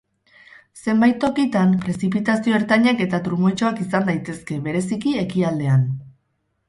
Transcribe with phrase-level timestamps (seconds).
[0.83, 5.87] Zenbait tokitan, prezipitazio ertainak eta trumoitsuak izan daitezke, bereziki ekialdean.